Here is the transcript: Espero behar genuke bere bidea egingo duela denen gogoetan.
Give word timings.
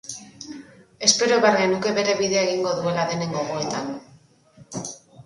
Espero 1.07 1.35
behar 1.43 1.57
genuke 1.63 1.93
bere 1.97 2.15
bidea 2.21 2.45
egingo 2.47 2.73
duela 2.79 3.05
denen 3.13 3.37
gogoetan. 3.37 3.93